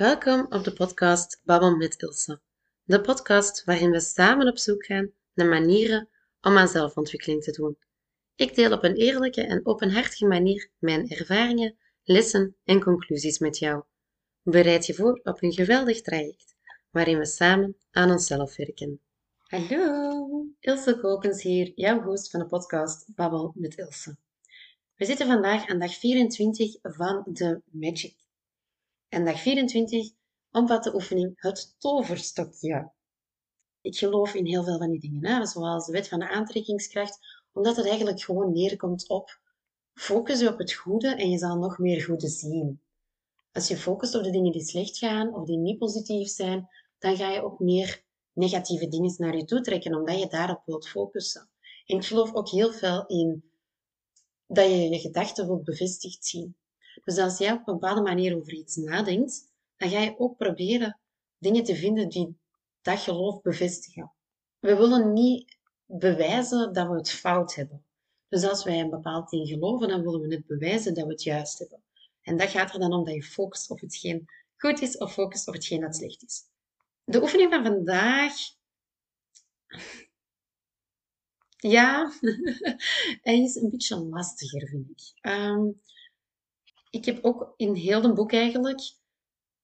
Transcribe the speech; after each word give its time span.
Welkom 0.00 0.46
op 0.48 0.64
de 0.64 0.72
podcast 0.72 1.40
Babbel 1.44 1.76
met 1.76 2.02
Ilse. 2.02 2.40
De 2.84 3.00
podcast 3.00 3.64
waarin 3.64 3.90
we 3.90 4.00
samen 4.00 4.48
op 4.48 4.58
zoek 4.58 4.84
gaan 4.84 5.12
naar 5.34 5.46
manieren 5.46 6.08
om 6.40 6.56
aan 6.56 6.68
zelfontwikkeling 6.68 7.42
te 7.42 7.50
doen. 7.50 7.78
Ik 8.34 8.54
deel 8.54 8.72
op 8.72 8.84
een 8.84 8.94
eerlijke 8.94 9.42
en 9.42 9.66
openhartige 9.66 10.26
manier 10.26 10.70
mijn 10.78 11.08
ervaringen, 11.08 11.76
lessen 12.02 12.56
en 12.64 12.82
conclusies 12.82 13.38
met 13.38 13.58
jou. 13.58 13.82
Bereid 14.42 14.86
je 14.86 14.94
voor 14.94 15.20
op 15.22 15.42
een 15.42 15.52
geweldig 15.52 16.00
traject 16.00 16.54
waarin 16.90 17.18
we 17.18 17.26
samen 17.26 17.76
aan 17.90 18.10
onszelf 18.10 18.56
werken. 18.56 19.00
Hallo, 19.38 20.46
Ilse 20.60 20.98
Kokens 21.00 21.42
hier, 21.42 21.72
jouw 21.74 22.02
host 22.02 22.30
van 22.30 22.40
de 22.40 22.46
podcast 22.46 23.14
Babbel 23.14 23.52
met 23.54 23.76
Ilse. 23.76 24.16
We 24.96 25.04
zitten 25.04 25.26
vandaag 25.26 25.66
aan 25.66 25.78
dag 25.78 25.94
24 25.94 26.76
van 26.82 27.22
de 27.32 27.60
Magic. 27.70 28.19
En 29.10 29.24
dag 29.24 29.40
24 29.40 30.10
omvat 30.50 30.84
de 30.84 30.94
oefening 30.94 31.32
het 31.36 31.74
toverstokje. 31.78 32.92
Ik 33.80 33.96
geloof 33.96 34.34
in 34.34 34.46
heel 34.46 34.64
veel 34.64 34.78
van 34.78 34.90
die 34.90 35.00
dingen, 35.00 35.26
hè? 35.26 35.46
zoals 35.46 35.86
de 35.86 35.92
wet 35.92 36.08
van 36.08 36.18
de 36.18 36.28
aantrekkingskracht, 36.28 37.18
omdat 37.52 37.76
het 37.76 37.86
eigenlijk 37.86 38.20
gewoon 38.20 38.52
neerkomt 38.52 39.08
op 39.08 39.40
focus 39.94 40.40
je 40.40 40.48
op 40.48 40.58
het 40.58 40.72
goede 40.72 41.08
en 41.14 41.30
je 41.30 41.38
zal 41.38 41.56
nog 41.56 41.78
meer 41.78 42.02
goede 42.02 42.28
zien. 42.28 42.80
Als 43.52 43.68
je 43.68 43.76
focust 43.76 44.14
op 44.14 44.22
de 44.22 44.30
dingen 44.30 44.52
die 44.52 44.64
slecht 44.64 44.98
gaan 44.98 45.34
of 45.34 45.46
die 45.46 45.58
niet 45.58 45.78
positief 45.78 46.28
zijn, 46.28 46.68
dan 46.98 47.16
ga 47.16 47.30
je 47.30 47.44
ook 47.44 47.58
meer 47.58 48.04
negatieve 48.32 48.88
dingen 48.88 49.14
naar 49.16 49.36
je 49.36 49.44
toe 49.44 49.60
trekken, 49.60 49.94
omdat 49.94 50.18
je 50.18 50.28
daarop 50.28 50.62
wilt 50.64 50.88
focussen. 50.88 51.50
En 51.86 51.96
ik 51.96 52.04
geloof 52.04 52.34
ook 52.34 52.48
heel 52.48 52.72
veel 52.72 53.06
in 53.06 53.50
dat 54.46 54.64
je 54.64 54.88
je 54.88 54.98
gedachten 54.98 55.46
wilt 55.46 55.64
bevestigd 55.64 56.24
zien. 56.24 56.56
Dus 57.04 57.18
als 57.18 57.38
jij 57.38 57.52
op 57.52 57.68
een 57.68 57.74
bepaalde 57.74 58.02
manier 58.02 58.36
over 58.36 58.52
iets 58.52 58.76
nadenkt, 58.76 59.52
dan 59.76 59.88
ga 59.88 60.00
je 60.00 60.18
ook 60.18 60.36
proberen 60.36 61.00
dingen 61.38 61.64
te 61.64 61.76
vinden 61.76 62.08
die 62.08 62.38
dat 62.82 62.98
geloof 62.98 63.42
bevestigen. 63.42 64.12
We 64.58 64.76
willen 64.76 65.12
niet 65.12 65.58
bewijzen 65.84 66.72
dat 66.72 66.88
we 66.88 66.94
het 66.94 67.10
fout 67.10 67.54
hebben. 67.54 67.84
Dus 68.28 68.44
als 68.44 68.64
wij 68.64 68.80
een 68.80 68.90
bepaald 68.90 69.30
ding 69.30 69.48
geloven, 69.48 69.88
dan 69.88 70.02
willen 70.02 70.20
we 70.20 70.34
het 70.34 70.46
bewijzen 70.46 70.94
dat 70.94 71.04
we 71.04 71.10
het 71.10 71.22
juist 71.22 71.58
hebben. 71.58 71.82
En 72.22 72.36
dat 72.36 72.48
gaat 72.48 72.72
er 72.72 72.80
dan 72.80 72.92
om 72.92 73.04
dat 73.04 73.14
je 73.14 73.22
focust 73.22 73.70
op 73.70 73.80
hetgeen 73.80 74.28
goed 74.56 74.80
is 74.80 74.98
of 74.98 75.12
focust 75.12 75.48
op 75.48 75.54
hetgeen 75.54 75.80
dat 75.80 75.96
slecht 75.96 76.22
is. 76.22 76.42
De 77.04 77.22
oefening 77.22 77.52
van 77.52 77.64
vandaag. 77.64 78.32
Ja, 81.56 82.12
hij 83.22 83.40
is 83.40 83.54
een 83.54 83.70
beetje 83.70 83.96
lastiger, 83.96 84.68
vind 84.68 84.90
ik. 84.90 85.30
Um, 85.30 85.80
ik 86.90 87.04
heb 87.04 87.24
ook 87.24 87.54
in 87.56 87.74
heel 87.74 88.02
het 88.02 88.14
boek 88.14 88.32
eigenlijk, 88.32 88.80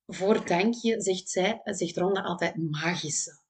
voor 0.06 0.46
dankje, 0.46 1.00
zegt 1.00 1.28
zij, 1.28 1.60
zegt 1.64 1.96
Ronda 1.96 2.20
altijd 2.20 2.70
magische. 2.70 3.44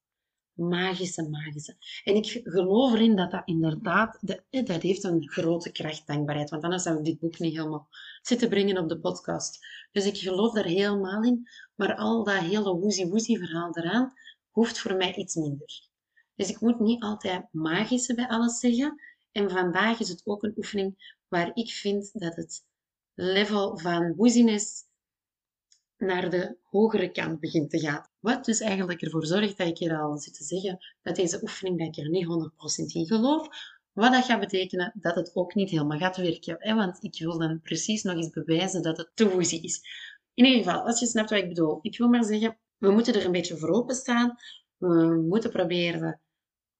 Magische, 0.52 1.28
magische. 1.28 1.76
En 2.04 2.14
ik 2.14 2.26
geloof 2.44 2.92
erin 2.92 3.16
dat 3.16 3.30
dat 3.30 3.42
inderdaad, 3.44 4.18
dat, 4.50 4.82
heeft 4.82 5.04
een 5.04 5.28
grote 5.28 5.72
kracht, 5.72 6.06
dankbaarheid. 6.06 6.50
Want 6.50 6.62
anders 6.62 6.82
zou 6.82 6.98
ik 6.98 7.04
dit 7.04 7.18
boek 7.18 7.38
niet 7.38 7.56
helemaal 7.56 7.88
zitten 8.22 8.48
brengen 8.48 8.78
op 8.78 8.88
de 8.88 9.00
podcast. 9.00 9.66
Dus 9.92 10.06
ik 10.06 10.16
geloof 10.16 10.52
daar 10.52 10.64
helemaal 10.64 11.22
in. 11.22 11.48
Maar 11.74 11.94
al 11.94 12.24
dat 12.24 12.38
hele 12.38 12.74
woezie-woezie 12.74 13.38
verhaal 13.38 13.76
eraan, 13.76 14.12
hoeft 14.50 14.78
voor 14.78 14.96
mij 14.96 15.14
iets 15.14 15.34
minder. 15.34 15.88
Dus 16.34 16.50
ik 16.50 16.60
moet 16.60 16.80
niet 16.80 17.02
altijd 17.02 17.46
magische 17.50 18.14
bij 18.14 18.28
alles 18.28 18.58
zeggen. 18.58 19.02
En 19.32 19.50
vandaag 19.50 20.00
is 20.00 20.08
het 20.08 20.22
ook 20.24 20.42
een 20.42 20.54
oefening 20.56 21.18
waar 21.28 21.50
ik 21.54 21.70
vind 21.70 22.10
dat 22.12 22.36
het 22.36 22.64
level 23.16 23.78
van 23.78 24.14
woeziness 24.14 24.84
naar 25.96 26.30
de 26.30 26.56
hogere 26.62 27.10
kant 27.10 27.40
begint 27.40 27.70
te 27.70 27.78
gaan. 27.78 28.08
Wat 28.20 28.44
dus 28.44 28.60
eigenlijk 28.60 29.02
ervoor 29.02 29.26
zorgt 29.26 29.58
dat 29.58 29.68
ik 29.68 29.78
hier 29.78 29.98
al 29.98 30.18
zit 30.18 30.34
te 30.34 30.44
zeggen 30.44 30.78
dat 31.02 31.16
deze 31.16 31.42
oefening 31.42 31.78
dat 31.78 31.86
ik 31.86 32.04
er 32.04 32.10
niet 32.10 32.26
100% 32.26 32.92
in 32.92 33.06
geloof. 33.06 33.48
Wat 33.92 34.12
dat 34.12 34.24
gaat 34.24 34.40
betekenen 34.40 34.92
dat 35.00 35.14
het 35.14 35.30
ook 35.34 35.54
niet 35.54 35.70
helemaal 35.70 35.98
gaat 35.98 36.16
werken. 36.16 36.56
Hè? 36.58 36.74
Want 36.74 37.04
ik 37.04 37.18
wil 37.18 37.38
dan 37.38 37.60
precies 37.60 38.02
nog 38.02 38.14
eens 38.14 38.30
bewijzen 38.30 38.82
dat 38.82 38.96
het 38.96 39.10
te 39.14 39.30
woezie 39.30 39.62
is. 39.62 39.80
In 40.34 40.44
ieder 40.44 40.62
geval, 40.62 40.86
als 40.86 41.00
je 41.00 41.06
snapt 41.06 41.30
wat 41.30 41.38
ik 41.38 41.48
bedoel. 41.48 41.78
Ik 41.82 41.98
wil 41.98 42.08
maar 42.08 42.24
zeggen, 42.24 42.58
we 42.76 42.90
moeten 42.90 43.14
er 43.14 43.24
een 43.24 43.32
beetje 43.32 43.56
voor 43.56 43.68
openstaan. 43.68 44.36
We 44.76 45.24
moeten 45.28 45.50
proberen 45.50 46.20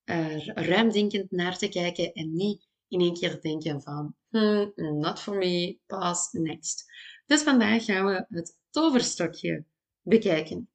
er 0.03 0.51
ruimdenkend 0.53 1.31
naar 1.31 1.57
te 1.57 1.69
kijken 1.69 2.13
en 2.13 2.33
niet 2.33 2.66
in 2.87 3.01
één 3.01 3.13
keer 3.13 3.41
denken 3.41 3.81
van 3.81 4.15
hmm, 4.29 4.73
not 4.75 5.19
for 5.19 5.37
me, 5.37 5.79
pass, 5.85 6.31
next. 6.31 6.85
Dus 7.25 7.43
vandaag 7.43 7.85
gaan 7.85 8.05
we 8.05 8.25
het 8.29 8.57
toverstokje 8.69 9.65
bekijken. 10.01 10.69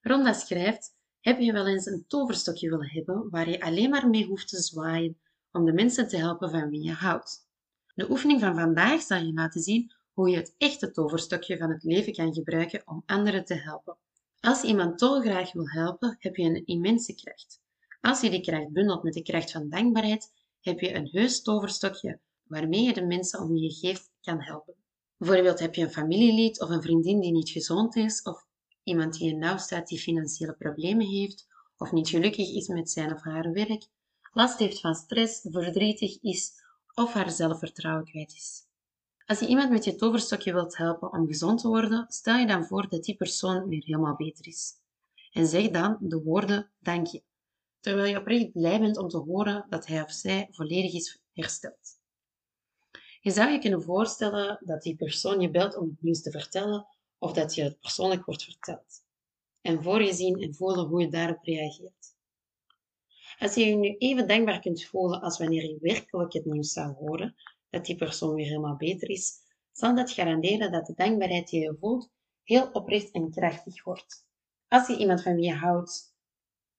Ronda 0.00 0.32
schrijft, 0.32 0.96
heb 1.20 1.38
je 1.38 1.52
wel 1.52 1.66
eens 1.66 1.86
een 1.86 2.04
toverstokje 2.06 2.70
willen 2.70 2.90
hebben 2.90 3.30
waar 3.30 3.50
je 3.50 3.60
alleen 3.60 3.90
maar 3.90 4.08
mee 4.08 4.26
hoeft 4.26 4.48
te 4.48 4.62
zwaaien 4.62 5.18
om 5.52 5.64
de 5.64 5.72
mensen 5.72 6.08
te 6.08 6.16
helpen 6.16 6.50
van 6.50 6.68
wie 6.68 6.82
je 6.82 6.92
houdt? 6.92 7.46
De 7.94 8.10
oefening 8.10 8.40
van 8.40 8.54
vandaag 8.54 9.00
zal 9.00 9.22
je 9.22 9.32
laten 9.32 9.60
zien 9.60 9.92
hoe 10.12 10.30
je 10.30 10.36
het 10.36 10.54
echte 10.58 10.90
toverstokje 10.90 11.58
van 11.58 11.70
het 11.70 11.82
leven 11.82 12.12
kan 12.12 12.34
gebruiken 12.34 12.82
om 12.84 13.02
anderen 13.06 13.44
te 13.44 13.54
helpen. 13.54 13.96
Als 14.40 14.62
iemand 14.62 14.98
dolgraag 14.98 15.52
wil 15.52 15.68
helpen, 15.68 16.16
heb 16.18 16.36
je 16.36 16.44
een 16.44 16.66
immense 16.66 17.14
kracht. 17.14 17.60
Als 18.00 18.20
je 18.20 18.30
die 18.30 18.40
kracht 18.40 18.72
bundelt 18.72 19.02
met 19.02 19.12
de 19.12 19.22
kracht 19.22 19.50
van 19.50 19.68
dankbaarheid, 19.68 20.32
heb 20.60 20.80
je 20.80 20.94
een 20.94 21.08
heus 21.12 21.42
toverstokje 21.42 22.20
waarmee 22.42 22.82
je 22.82 22.92
de 22.92 23.06
mensen 23.06 23.40
om 23.40 23.56
je 23.56 23.70
geeft 23.70 24.10
kan 24.20 24.42
helpen. 24.42 24.74
Bijvoorbeeld 25.16 25.58
heb 25.58 25.74
je 25.74 25.82
een 25.82 25.92
familielid 25.92 26.60
of 26.60 26.68
een 26.68 26.82
vriendin 26.82 27.20
die 27.20 27.32
niet 27.32 27.50
gezond 27.50 27.96
is, 27.96 28.22
of 28.22 28.46
iemand 28.82 29.18
die 29.18 29.30
in 29.30 29.38
nauw 29.38 29.56
staat 29.56 29.88
die 29.88 29.98
financiële 29.98 30.52
problemen 30.52 31.06
heeft, 31.06 31.46
of 31.76 31.92
niet 31.92 32.08
gelukkig 32.08 32.54
is 32.54 32.68
met 32.68 32.90
zijn 32.90 33.14
of 33.14 33.22
haar 33.22 33.52
werk, 33.52 33.86
last 34.32 34.58
heeft 34.58 34.80
van 34.80 34.94
stress, 34.94 35.46
verdrietig 35.50 36.22
is 36.22 36.52
of 36.94 37.12
haar 37.12 37.30
zelfvertrouwen 37.30 38.04
kwijt 38.04 38.32
is. 38.32 38.66
Als 39.26 39.38
je 39.38 39.46
iemand 39.46 39.70
met 39.70 39.84
je 39.84 39.94
toverstokje 39.94 40.52
wilt 40.52 40.76
helpen 40.76 41.12
om 41.12 41.26
gezond 41.26 41.60
te 41.60 41.68
worden, 41.68 42.04
stel 42.08 42.36
je 42.36 42.46
dan 42.46 42.64
voor 42.64 42.88
dat 42.88 43.04
die 43.04 43.16
persoon 43.16 43.68
weer 43.68 43.84
helemaal 43.84 44.16
beter 44.16 44.46
is. 44.46 44.72
En 45.32 45.46
zeg 45.46 45.70
dan 45.70 45.96
de 46.00 46.22
woorden 46.22 46.70
dank 46.78 47.06
je, 47.06 47.22
terwijl 47.80 48.06
je 48.06 48.18
oprecht 48.18 48.52
blij 48.52 48.80
bent 48.80 48.96
om 48.96 49.08
te 49.08 49.18
horen 49.18 49.66
dat 49.68 49.86
hij 49.86 50.02
of 50.02 50.10
zij 50.10 50.48
volledig 50.50 50.92
is 50.92 51.22
hersteld. 51.32 51.98
Je 53.20 53.30
zou 53.30 53.50
je 53.50 53.58
kunnen 53.58 53.82
voorstellen 53.82 54.58
dat 54.64 54.82
die 54.82 54.96
persoon 54.96 55.40
je 55.40 55.50
belt 55.50 55.76
om 55.76 55.88
het 55.88 56.02
nieuws 56.02 56.22
te 56.22 56.30
vertellen 56.30 56.86
of 57.18 57.32
dat 57.32 57.54
je 57.54 57.62
het 57.62 57.80
persoonlijk 57.80 58.24
wordt 58.24 58.44
verteld. 58.44 59.04
En 59.60 59.82
voor 59.82 60.02
je 60.02 60.12
zien 60.12 60.42
en 60.42 60.54
voelen 60.54 60.86
hoe 60.86 61.00
je 61.00 61.08
daarop 61.08 61.42
reageert. 61.42 62.16
Als 63.38 63.54
je 63.54 63.64
je 63.66 63.74
nu 63.74 63.96
even 63.98 64.28
dankbaar 64.28 64.60
kunt 64.60 64.84
voelen 64.84 65.20
als 65.20 65.38
wanneer 65.38 65.62
je 65.62 65.78
werkelijk 65.80 66.32
het 66.32 66.44
nieuws 66.44 66.72
zou 66.72 66.94
horen 66.94 67.34
dat 67.70 67.84
die 67.84 67.96
persoon 67.96 68.34
weer 68.34 68.46
helemaal 68.46 68.76
beter 68.76 69.10
is, 69.10 69.32
zal 69.72 69.94
dat 69.94 70.10
garanderen 70.10 70.72
dat 70.72 70.86
de 70.86 70.94
dankbaarheid 70.94 71.48
die 71.48 71.60
je 71.60 71.76
voelt 71.80 72.10
heel 72.42 72.70
oprecht 72.72 73.10
en 73.10 73.30
krachtig 73.30 73.84
wordt. 73.84 74.26
Als 74.68 74.86
je 74.86 74.96
iemand 74.96 75.22
van 75.22 75.34
wie 75.34 75.44
je 75.44 75.54
houdt 75.54 76.07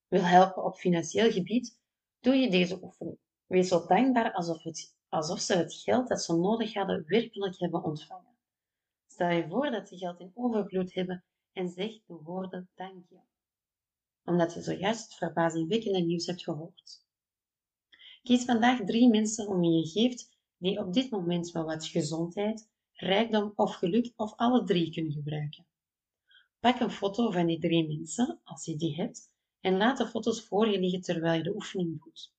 wil 0.10 0.24
helpen 0.24 0.64
op 0.64 0.76
financieel 0.76 1.32
gebied, 1.32 1.80
doe 2.20 2.36
je 2.36 2.50
deze 2.50 2.84
oefening. 2.84 3.18
Wees 3.46 3.68
zo 3.68 3.86
dankbaar 3.88 4.34
alsof, 4.34 4.64
het, 4.64 4.96
alsof 5.10 5.40
ze 5.40 5.56
het 5.56 5.74
geld 5.74 6.08
dat 6.08 6.24
ze 6.24 6.34
nodig 6.34 6.74
hadden 6.74 7.04
werkelijk 7.08 7.60
hebben 7.60 7.84
ontvangen. 7.84 8.38
Stel 9.08 9.30
je 9.30 9.48
voor 9.48 9.72
dat 9.72 9.88
ze 9.88 9.98
geld 9.98 10.20
in 10.20 10.32
overvloed 10.34 10.94
hebben 10.94 11.24
en 11.52 11.70
zeg 11.70 11.92
de 12.06 12.20
woorden 12.24 12.70
dank 12.76 13.06
je. 13.10 13.20
Omdat 14.24 14.54
je 14.54 14.62
zojuist 14.62 15.04
het 15.04 15.14
verbazingwekkende 15.14 16.00
nieuws 16.00 16.26
hebt 16.26 16.44
gehoord. 16.44 17.06
Kies 18.24 18.46
vandaag 18.46 18.80
drie 18.86 19.10
mensen 19.10 19.48
om 19.48 19.60
wie 19.60 19.72
je 19.72 19.88
geeft 19.88 20.38
die 20.58 20.80
op 20.80 20.94
dit 20.94 21.10
moment 21.10 21.52
wel 21.52 21.66
wat 21.66 21.86
gezondheid, 21.86 22.70
rijkdom 22.94 23.54
of 23.56 23.76
geluk 23.76 24.14
of 24.16 24.34
alle 24.36 24.64
drie 24.64 24.92
kunnen 24.92 25.12
gebruiken. 25.12 25.66
Pak 26.60 26.80
een 26.80 26.92
foto 26.92 27.32
van 27.32 27.46
die 27.46 27.60
drie 27.60 27.88
mensen, 27.88 28.40
als 28.44 28.66
je 28.66 28.76
die 28.76 28.96
hebt, 28.96 29.32
en 29.62 29.78
laat 29.78 29.98
de 29.98 30.08
foto's 30.08 30.42
voor 30.48 30.70
je 30.70 30.80
liggen 30.80 31.02
terwijl 31.02 31.38
je 31.38 31.44
de 31.44 31.56
oefening 31.56 32.04
doet. 32.04 32.34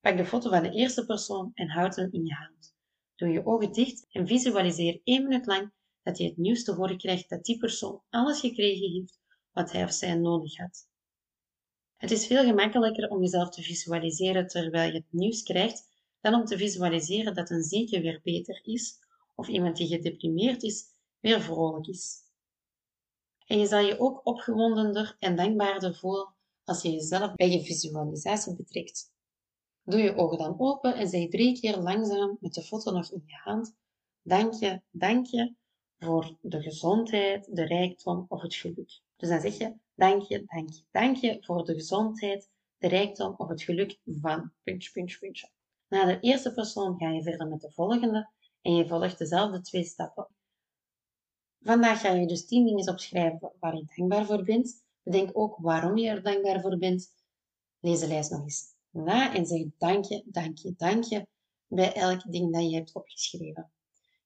Pak 0.00 0.16
de 0.16 0.26
foto 0.26 0.50
van 0.50 0.62
de 0.62 0.70
eerste 0.70 1.06
persoon 1.06 1.50
en 1.54 1.68
houd 1.68 1.96
hem 1.96 2.12
in 2.12 2.24
je 2.26 2.34
hand. 2.34 2.76
Doe 3.14 3.28
je 3.28 3.46
ogen 3.46 3.72
dicht 3.72 4.06
en 4.10 4.26
visualiseer 4.26 5.00
één 5.04 5.22
minuut 5.22 5.46
lang 5.46 5.72
dat 6.02 6.18
je 6.18 6.24
het 6.24 6.36
nieuws 6.36 6.64
te 6.64 6.72
horen 6.72 6.98
krijgt 6.98 7.28
dat 7.28 7.44
die 7.44 7.58
persoon 7.58 8.02
alles 8.10 8.40
gekregen 8.40 8.92
heeft 8.92 9.20
wat 9.52 9.72
hij 9.72 9.84
of 9.84 9.92
zij 9.92 10.14
nodig 10.14 10.56
had. 10.56 10.88
Het 11.96 12.10
is 12.10 12.26
veel 12.26 12.44
gemakkelijker 12.44 13.08
om 13.08 13.20
jezelf 13.20 13.48
te 13.50 13.62
visualiseren 13.62 14.46
terwijl 14.46 14.92
je 14.92 14.98
het 14.98 15.12
nieuws 15.12 15.42
krijgt 15.42 15.88
dan 16.20 16.34
om 16.34 16.44
te 16.44 16.56
visualiseren 16.56 17.34
dat 17.34 17.50
een 17.50 17.62
zieke 17.62 18.00
weer 18.00 18.20
beter 18.22 18.60
is 18.64 18.98
of 19.34 19.48
iemand 19.48 19.76
die 19.76 19.86
gedeprimeerd 19.86 20.62
is 20.62 20.84
weer 21.20 21.40
vrolijk 21.40 21.86
is. 21.86 22.22
En 23.46 23.58
je 23.58 23.66
zal 23.66 23.80
je 23.80 23.98
ook 23.98 24.26
opgewondener 24.26 25.16
en 25.18 25.36
dankbaarder 25.36 25.96
voelen 25.96 26.33
als 26.64 26.82
je 26.82 26.90
jezelf 26.90 27.34
bij 27.34 27.50
je 27.50 27.64
visualisatie 27.64 28.56
betrekt. 28.56 29.12
Doe 29.82 30.00
je 30.00 30.16
ogen 30.16 30.38
dan 30.38 30.60
open 30.60 30.94
en 30.94 31.08
zeg 31.08 31.28
drie 31.28 31.60
keer 31.60 31.78
langzaam 31.78 32.36
met 32.40 32.54
de 32.54 32.62
foto 32.62 32.92
nog 32.92 33.12
in 33.12 33.22
je 33.26 33.36
hand: 33.36 33.76
Dank 34.22 34.54
je, 34.54 34.82
dank 34.90 35.26
je, 35.26 35.54
voor 35.98 36.36
de 36.40 36.62
gezondheid, 36.62 37.56
de 37.56 37.64
rijkdom 37.64 38.24
of 38.28 38.42
het 38.42 38.54
geluk. 38.54 39.00
Dus 39.16 39.28
dan 39.28 39.40
zeg 39.40 39.58
je 39.58 39.74
dank 39.94 40.22
je, 40.22 40.44
dank 40.46 40.70
je, 40.70 40.82
dank 40.90 41.16
je 41.16 41.36
voor 41.40 41.64
de 41.64 41.74
gezondheid, 41.74 42.50
de 42.78 42.88
rijkdom 42.88 43.34
of 43.36 43.48
het 43.48 43.62
geluk 43.62 43.98
van. 44.04 44.52
Na 45.88 46.04
de 46.04 46.20
eerste 46.20 46.52
persoon 46.52 46.98
ga 46.98 47.10
je 47.10 47.22
verder 47.22 47.48
met 47.48 47.60
de 47.60 47.70
volgende 47.70 48.30
en 48.60 48.74
je 48.74 48.86
volgt 48.86 49.18
dezelfde 49.18 49.60
twee 49.60 49.84
stappen. 49.84 50.28
Vandaag 51.60 52.00
ga 52.00 52.12
je 52.12 52.26
dus 52.26 52.46
tien 52.46 52.64
dingen 52.64 52.88
opschrijven 52.88 53.52
waar 53.60 53.76
je 53.76 53.84
dankbaar 53.96 54.26
voor 54.26 54.42
bent. 54.42 54.83
Bedenk 55.04 55.30
ook 55.32 55.56
waarom 55.60 55.96
je 55.96 56.08
er 56.08 56.22
dankbaar 56.22 56.60
voor 56.60 56.78
bent. 56.78 57.12
Lees 57.80 58.00
de 58.00 58.06
lijst 58.06 58.30
nog 58.30 58.40
eens 58.40 58.74
na 58.94 59.34
en 59.34 59.46
zeg 59.46 59.62
dank 59.78 60.04
je, 60.04 60.22
dank 60.26 60.58
je, 60.58 60.74
dank 60.76 61.04
je 61.04 61.26
bij 61.66 61.92
elk 61.92 62.32
ding 62.32 62.52
dat 62.52 62.62
je 62.62 62.76
hebt 62.76 62.94
opgeschreven. 62.94 63.72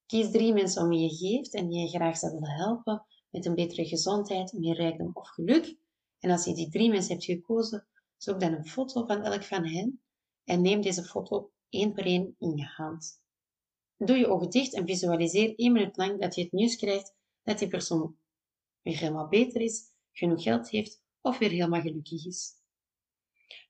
Kies 0.06 0.30
drie 0.30 0.52
mensen 0.52 0.82
om 0.82 0.88
wie 0.88 1.00
je 1.00 1.16
geeft 1.16 1.54
en 1.54 1.68
die 1.68 1.80
je 1.80 1.88
graag 1.88 2.18
zou 2.18 2.32
willen 2.32 2.54
helpen 2.54 3.06
met 3.30 3.46
een 3.46 3.54
betere 3.54 3.86
gezondheid, 3.86 4.52
meer 4.52 4.76
rijkdom 4.76 5.10
of 5.12 5.28
geluk. 5.28 5.76
En 6.18 6.30
als 6.30 6.44
je 6.44 6.54
die 6.54 6.68
drie 6.68 6.90
mensen 6.90 7.12
hebt 7.12 7.24
gekozen, 7.24 7.86
zoek 8.16 8.40
dan 8.40 8.52
een 8.52 8.66
foto 8.66 9.04
van 9.04 9.22
elk 9.22 9.44
van 9.44 9.66
hen 9.66 10.02
en 10.44 10.62
neem 10.62 10.80
deze 10.80 11.02
foto 11.02 11.50
één 11.68 11.92
per 11.92 12.04
één 12.04 12.34
in 12.38 12.56
je 12.56 12.64
hand. 12.64 13.20
Doe 13.96 14.16
je 14.16 14.28
ogen 14.28 14.50
dicht 14.50 14.74
en 14.74 14.86
visualiseer 14.86 15.54
één 15.56 15.72
minuut 15.72 15.96
lang 15.96 16.20
dat 16.20 16.34
je 16.34 16.42
het 16.42 16.52
nieuws 16.52 16.76
krijgt 16.76 17.14
dat 17.42 17.58
die 17.58 17.68
persoon 17.68 18.16
weer 18.82 18.98
helemaal 18.98 19.28
beter 19.28 19.60
is, 19.60 19.92
genoeg 20.18 20.42
geld 20.42 20.70
heeft 20.70 21.02
of 21.20 21.38
weer 21.38 21.50
helemaal 21.50 21.80
gelukkig 21.80 22.26
is. 22.26 22.52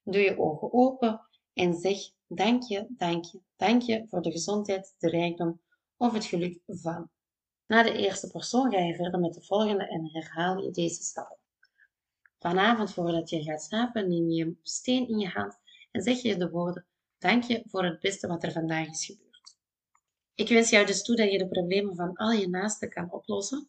Doe 0.03 0.23
je 0.23 0.39
ogen 0.39 0.73
open 0.73 1.21
en 1.53 1.75
zeg 1.75 1.99
dank 2.27 2.63
je, 2.63 2.87
dank 2.89 3.25
je, 3.25 3.41
dank 3.57 3.83
je 3.83 4.07
voor 4.09 4.23
de 4.23 4.31
gezondheid, 4.31 4.95
de 4.99 5.09
rijkdom 5.09 5.61
of 5.97 6.13
het 6.13 6.25
geluk 6.25 6.61
van. 6.67 7.11
Na 7.67 7.83
de 7.83 7.93
eerste 7.93 8.31
persoon 8.31 8.71
ga 8.71 8.79
je 8.79 8.95
verder 8.95 9.21
met 9.21 9.35
de 9.35 9.43
volgende 9.43 9.89
en 9.89 10.11
herhaal 10.13 10.63
je 10.63 10.71
deze 10.71 11.03
stappen. 11.03 11.37
Vanavond 12.39 12.93
voordat 12.93 13.31
je 13.31 13.43
gaat 13.43 13.63
slapen 13.63 14.09
neem 14.09 14.31
je 14.31 14.45
een 14.45 14.59
steen 14.63 15.09
in 15.09 15.19
je 15.19 15.29
hand 15.29 15.59
en 15.91 16.03
zeg 16.03 16.23
je 16.23 16.37
de 16.37 16.51
woorden 16.51 16.87
dank 17.19 17.43
je 17.43 17.63
voor 17.67 17.85
het 17.85 18.01
beste 18.01 18.27
wat 18.27 18.43
er 18.43 18.53
vandaag 18.53 18.89
is 18.89 19.07
gebeurd. 19.07 19.57
Ik 20.35 20.49
wens 20.49 20.71
jou 20.71 20.87
dus 20.87 21.03
toe 21.03 21.17
dat 21.17 21.33
je 21.33 21.39
de 21.39 21.49
problemen 21.49 21.97
van 21.97 22.15
al 22.15 22.31
je 22.31 22.49
naasten 22.49 22.89
kan 22.89 23.13
oplossen 23.13 23.69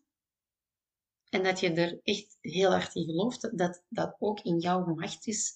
en 1.29 1.43
dat 1.43 1.59
je 1.59 1.71
er 1.71 1.99
echt 2.03 2.37
heel 2.41 2.71
hard 2.71 2.95
in 2.95 3.05
gelooft 3.05 3.57
dat 3.57 3.83
dat 3.89 4.15
ook 4.19 4.39
in 4.39 4.59
jouw 4.59 4.85
macht 4.85 5.27
is 5.27 5.53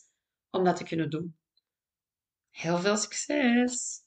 om 0.49 0.63
dat 0.63 0.75
te 0.75 0.83
kunnen 0.83 1.09
doen. 1.09 1.35
Heel 2.49 2.77
veel 2.77 2.97
succes! 2.97 4.01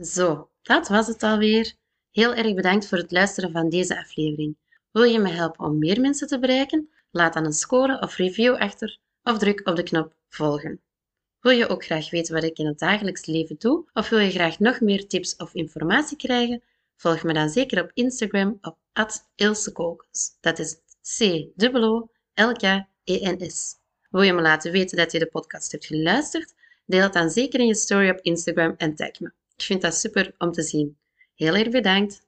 Zo, 0.00 0.50
dat 0.62 0.88
was 0.88 1.06
het 1.06 1.22
alweer. 1.22 1.74
Heel 2.10 2.34
erg 2.34 2.54
bedankt 2.54 2.86
voor 2.86 2.98
het 2.98 3.10
luisteren 3.10 3.50
van 3.50 3.68
deze 3.68 3.98
aflevering. 3.98 4.56
Wil 4.90 5.02
je 5.02 5.18
me 5.18 5.28
helpen 5.28 5.64
om 5.64 5.78
meer 5.78 6.00
mensen 6.00 6.26
te 6.26 6.38
bereiken? 6.38 6.90
Laat 7.10 7.32
dan 7.32 7.44
een 7.44 7.52
score 7.52 8.00
of 8.00 8.16
review 8.16 8.54
achter 8.54 8.98
of 9.22 9.38
druk 9.38 9.68
op 9.68 9.76
de 9.76 9.82
knop 9.82 10.14
volgen. 10.28 10.80
Wil 11.40 11.52
je 11.52 11.68
ook 11.68 11.84
graag 11.84 12.10
weten 12.10 12.34
wat 12.34 12.42
ik 12.42 12.58
in 12.58 12.66
het 12.66 12.78
dagelijks 12.78 13.26
leven 13.26 13.56
doe? 13.58 13.90
Of 13.92 14.08
wil 14.08 14.18
je 14.18 14.30
graag 14.30 14.58
nog 14.58 14.80
meer 14.80 15.06
tips 15.06 15.36
of 15.36 15.54
informatie 15.54 16.16
krijgen? 16.16 16.62
Volg 17.00 17.22
me 17.22 17.32
dan 17.32 17.48
zeker 17.48 17.82
op 17.82 17.90
Instagram 17.94 18.58
op 18.60 18.78
@ilsekokens. 19.34 20.36
Dat 20.40 20.58
is 20.58 20.76
C-O-L-K-E-N-S. 21.16 22.06
Wil 24.10 24.22
je 24.22 24.32
me 24.32 24.40
laten 24.40 24.72
weten 24.72 24.96
dat 24.96 25.12
je 25.12 25.18
de 25.18 25.26
podcast 25.26 25.72
hebt 25.72 25.86
geluisterd? 25.86 26.54
Deel 26.86 27.02
het 27.02 27.12
dan 27.12 27.30
zeker 27.30 27.60
in 27.60 27.66
je 27.66 27.74
story 27.74 28.08
op 28.08 28.20
Instagram 28.20 28.74
en 28.76 28.94
tag 28.94 29.20
me. 29.20 29.32
Ik 29.56 29.62
vind 29.62 29.82
dat 29.82 29.94
super 29.94 30.34
om 30.38 30.52
te 30.52 30.62
zien. 30.62 30.98
Heel 31.34 31.54
erg 31.54 31.68
bedankt. 31.68 32.22